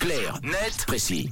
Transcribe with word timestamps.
Clair, 0.00 0.40
net, 0.42 0.86
précis. 0.86 1.28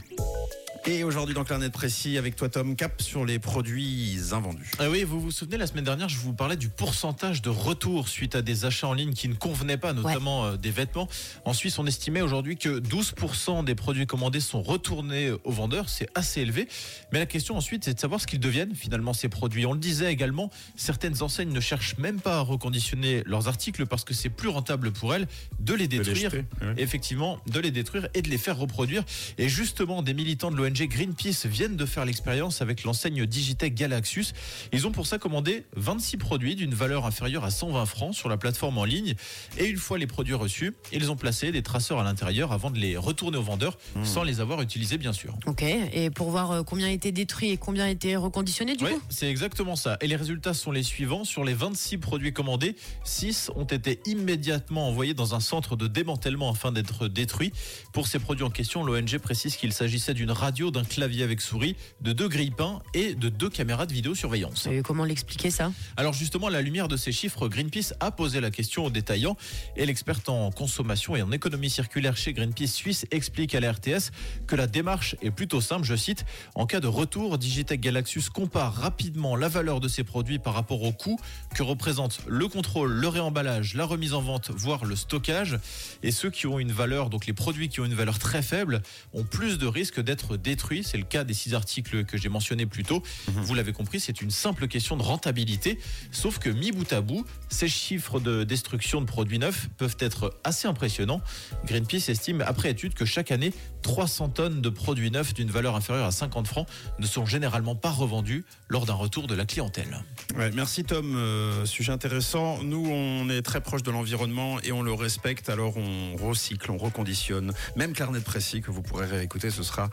Et 0.90 1.04
aujourd'hui 1.04 1.34
dans 1.34 1.44
Clarnet 1.44 1.68
Précis 1.68 2.16
avec 2.16 2.34
toi 2.34 2.48
Tom, 2.48 2.74
cap 2.74 3.02
sur 3.02 3.26
les 3.26 3.38
produits 3.38 4.18
invendus. 4.32 4.70
Ah 4.78 4.88
oui, 4.88 5.04
vous 5.04 5.20
vous 5.20 5.30
souvenez, 5.30 5.58
la 5.58 5.66
semaine 5.66 5.84
dernière, 5.84 6.08
je 6.08 6.16
vous 6.16 6.32
parlais 6.32 6.56
du 6.56 6.70
pourcentage 6.70 7.42
de 7.42 7.50
retour 7.50 8.08
suite 8.08 8.34
à 8.34 8.40
des 8.40 8.64
achats 8.64 8.88
en 8.88 8.94
ligne 8.94 9.12
qui 9.12 9.28
ne 9.28 9.34
convenaient 9.34 9.76
pas, 9.76 9.92
notamment 9.92 10.46
euh, 10.46 10.56
des 10.56 10.70
vêtements. 10.70 11.06
En 11.44 11.52
Suisse, 11.52 11.78
on 11.78 11.86
estimait 11.86 12.22
aujourd'hui 12.22 12.56
que 12.56 12.80
12% 12.80 13.66
des 13.66 13.74
produits 13.74 14.06
commandés 14.06 14.40
sont 14.40 14.62
retournés 14.62 15.30
aux 15.44 15.52
vendeurs. 15.52 15.90
C'est 15.90 16.08
assez 16.14 16.40
élevé. 16.40 16.68
Mais 17.12 17.18
la 17.18 17.26
question 17.26 17.58
ensuite, 17.58 17.84
c'est 17.84 17.92
de 17.92 18.00
savoir 18.00 18.18
ce 18.18 18.26
qu'ils 18.26 18.40
deviennent 18.40 18.74
finalement 18.74 19.12
ces 19.12 19.28
produits. 19.28 19.66
On 19.66 19.74
le 19.74 19.78
disait 19.78 20.10
également, 20.10 20.50
certaines 20.74 21.22
enseignes 21.22 21.52
ne 21.52 21.60
cherchent 21.60 21.98
même 21.98 22.18
pas 22.18 22.38
à 22.38 22.40
reconditionner 22.40 23.24
leurs 23.26 23.46
articles 23.46 23.84
parce 23.84 24.04
que 24.04 24.14
c'est 24.14 24.30
plus 24.30 24.48
rentable 24.48 24.90
pour 24.90 25.14
elles 25.14 25.28
de 25.60 25.74
les 25.74 25.80
les 25.80 25.88
détruire. 25.88 26.30
jeter, 26.30 26.44
ouais. 26.62 26.74
Effectivement, 26.78 27.38
de 27.46 27.60
les 27.60 27.72
détruire 27.72 28.08
et 28.14 28.22
de 28.22 28.30
les 28.30 28.38
faire 28.38 28.56
reproduire. 28.56 29.04
Et 29.36 29.50
justement, 29.50 30.00
des 30.00 30.14
militants 30.14 30.50
de 30.50 30.56
l'ONG 30.56 30.77
Greenpeace 30.86 31.46
viennent 31.46 31.76
de 31.76 31.84
faire 31.86 32.04
l'expérience 32.04 32.62
avec 32.62 32.84
l'enseigne 32.84 33.26
Digitech 33.26 33.74
Galaxus. 33.74 34.26
Ils 34.72 34.86
ont 34.86 34.92
pour 34.92 35.06
ça 35.06 35.18
commandé 35.18 35.64
26 35.76 36.18
produits 36.18 36.54
d'une 36.54 36.74
valeur 36.74 37.06
inférieure 37.06 37.44
à 37.44 37.50
120 37.50 37.86
francs 37.86 38.14
sur 38.14 38.28
la 38.28 38.36
plateforme 38.36 38.78
en 38.78 38.84
ligne. 38.84 39.14
Et 39.58 39.64
une 39.66 39.76
fois 39.78 39.98
les 39.98 40.06
produits 40.06 40.34
reçus, 40.34 40.74
ils 40.92 41.10
ont 41.10 41.16
placé 41.16 41.50
des 41.52 41.62
traceurs 41.62 41.98
à 41.98 42.04
l'intérieur 42.04 42.52
avant 42.52 42.70
de 42.70 42.78
les 42.78 42.96
retourner 42.96 43.38
aux 43.38 43.42
vendeurs 43.42 43.78
sans 44.04 44.22
les 44.22 44.40
avoir 44.40 44.60
utilisés, 44.62 44.98
bien 44.98 45.12
sûr. 45.12 45.36
Ok, 45.46 45.62
et 45.62 46.10
pour 46.10 46.30
voir 46.30 46.50
euh, 46.52 46.62
combien 46.62 46.86
a 46.88 46.90
été 46.90 47.10
détruit 47.12 47.50
et 47.50 47.56
combien 47.56 47.84
a 47.84 47.88
été 47.90 48.16
reconditionné 48.16 48.76
du 48.76 48.84
Oui, 48.84 48.92
coup? 48.92 49.00
c'est 49.08 49.30
exactement 49.30 49.76
ça. 49.76 49.96
Et 50.00 50.06
les 50.06 50.16
résultats 50.16 50.54
sont 50.54 50.70
les 50.72 50.82
suivants. 50.82 51.24
Sur 51.24 51.44
les 51.44 51.54
26 51.54 51.98
produits 51.98 52.32
commandés, 52.32 52.76
6 53.04 53.50
ont 53.56 53.64
été 53.64 54.00
immédiatement 54.06 54.88
envoyés 54.88 55.14
dans 55.14 55.34
un 55.34 55.40
centre 55.40 55.76
de 55.76 55.86
démantèlement 55.86 56.50
afin 56.50 56.72
d'être 56.72 57.08
détruits. 57.08 57.52
Pour 57.92 58.06
ces 58.08 58.18
produits 58.18 58.44
en 58.44 58.50
question, 58.50 58.84
l'ONG 58.84 59.18
précise 59.18 59.56
qu'il 59.56 59.72
s'agissait 59.72 60.14
d'une 60.14 60.30
radio, 60.30 60.57
d'un 60.58 60.84
clavier 60.84 61.22
avec 61.22 61.40
souris, 61.40 61.76
de 62.00 62.12
deux 62.12 62.28
grille-pains 62.28 62.80
et 62.92 63.14
de 63.14 63.28
deux 63.28 63.48
caméras 63.48 63.86
de 63.86 63.92
vidéosurveillance. 63.92 64.66
Et 64.70 64.82
comment 64.82 65.04
l'expliquer 65.04 65.50
ça? 65.50 65.72
Alors 65.96 66.12
justement, 66.12 66.48
à 66.48 66.50
la 66.50 66.62
lumière 66.62 66.88
de 66.88 66.96
ces 66.96 67.12
chiffres, 67.12 67.48
Greenpeace 67.48 67.94
a 68.00 68.10
posé 68.10 68.40
la 68.40 68.50
question 68.50 68.84
aux 68.84 68.90
détaillants 68.90 69.36
et 69.76 69.86
l'experte 69.86 70.28
en 70.28 70.50
consommation 70.50 71.14
et 71.14 71.22
en 71.22 71.30
économie 71.30 71.70
circulaire 71.70 72.16
chez 72.16 72.32
Greenpeace 72.32 72.66
Suisse 72.66 73.06
explique 73.10 73.54
à 73.54 73.60
la 73.60 73.72
RTS 73.72 74.10
que 74.46 74.56
la 74.56 74.66
démarche 74.66 75.14
est 75.22 75.30
plutôt 75.30 75.60
simple, 75.60 75.84
je 75.84 75.94
cite, 75.94 76.24
en 76.54 76.66
cas 76.66 76.80
de 76.80 76.88
retour, 76.88 77.38
Digitech 77.38 77.80
Galaxus 77.80 78.24
compare 78.34 78.74
rapidement 78.74 79.36
la 79.36 79.48
valeur 79.48 79.80
de 79.80 79.88
ses 79.88 80.02
produits 80.02 80.38
par 80.38 80.54
rapport 80.54 80.82
au 80.82 80.92
coût 80.92 81.18
que 81.54 81.62
représente 81.62 82.20
le 82.26 82.48
contrôle, 82.48 82.90
le 82.90 83.08
réemballage, 83.08 83.74
la 83.74 83.84
remise 83.84 84.14
en 84.14 84.22
vente, 84.22 84.50
voire 84.50 84.84
le 84.84 84.96
stockage. 84.96 85.58
Et 86.02 86.10
ceux 86.10 86.30
qui 86.30 86.46
ont 86.46 86.58
une 86.58 86.72
valeur, 86.72 87.10
donc 87.10 87.26
les 87.26 87.32
produits 87.32 87.68
qui 87.68 87.80
ont 87.80 87.84
une 87.84 87.94
valeur 87.94 88.18
très 88.18 88.42
faible, 88.42 88.82
ont 89.12 89.24
plus 89.24 89.58
de 89.58 89.66
risques 89.66 90.00
d'être 90.00 90.36
C'est 90.82 90.98
le 90.98 91.04
cas 91.04 91.24
des 91.24 91.34
six 91.34 91.54
articles 91.54 92.04
que 92.04 92.16
j'ai 92.16 92.28
mentionnés 92.28 92.66
plus 92.66 92.84
tôt. 92.84 93.02
Vous 93.26 93.54
l'avez 93.54 93.72
compris, 93.72 94.00
c'est 94.00 94.20
une 94.20 94.30
simple 94.30 94.68
question 94.68 94.96
de 94.96 95.02
rentabilité. 95.02 95.78
Sauf 96.12 96.38
que 96.38 96.48
mis 96.50 96.72
bout 96.72 96.90
à 96.92 97.00
bout, 97.00 97.24
ces 97.48 97.68
chiffres 97.68 98.20
de 98.20 98.44
destruction 98.44 99.00
de 99.00 99.06
produits 99.06 99.38
neufs 99.38 99.68
peuvent 99.76 99.96
être 100.00 100.38
assez 100.44 100.66
impressionnants. 100.68 101.20
Greenpeace 101.66 102.08
estime, 102.08 102.42
après 102.42 102.70
étude, 102.70 102.94
que 102.94 103.04
chaque 103.04 103.30
année, 103.30 103.52
300 103.82 104.30
tonnes 104.30 104.60
de 104.60 104.68
produits 104.68 105.10
neufs 105.10 105.34
d'une 105.34 105.50
valeur 105.50 105.76
inférieure 105.76 106.06
à 106.06 106.10
50 106.12 106.46
francs 106.46 106.66
ne 106.98 107.06
sont 107.06 107.26
généralement 107.26 107.74
pas 107.76 107.90
revendus 107.90 108.44
lors 108.68 108.86
d'un 108.86 108.94
retour 108.94 109.26
de 109.26 109.34
la 109.34 109.44
clientèle. 109.44 110.02
Ouais, 110.36 110.50
merci 110.52 110.84
Tom, 110.84 111.14
Euh, 111.16 111.64
sujet 111.64 111.92
intéressant. 111.92 112.62
Nous 112.62 112.86
on 112.90 113.28
est 113.30 113.42
très 113.42 113.60
proche 113.60 113.82
de 113.82 113.90
l'environnement 113.90 114.60
et 114.62 114.72
on 114.72 114.82
le 114.82 114.92
respecte, 114.92 115.48
alors 115.48 115.76
on 115.76 116.16
recycle, 116.16 116.70
on 116.70 116.76
reconditionne. 116.78 117.52
Même 117.76 117.92
Clarnet 117.92 118.20
Précis 118.20 118.60
que 118.60 118.70
vous 118.70 118.82
pourrez 118.82 119.06
réécouter, 119.06 119.50
ce 119.50 119.62
sera 119.62 119.90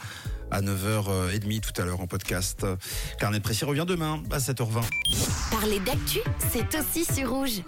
à 0.52 0.62
9h30 0.62 1.60
tout 1.62 1.82
à 1.82 1.86
l'heure 1.86 2.02
en 2.02 2.08
podcast. 2.08 2.66
Clarnet 3.20 3.40
Précis 3.40 3.66
revient 3.66 3.86
demain 3.88 4.22
à 4.32 4.38
7h20. 4.38 4.82
Parler 5.52 5.80
d'actu, 5.80 6.20
c'est 6.52 6.80
aussi 6.80 7.06
sur. 7.06 7.26
Rouge. 7.30 7.62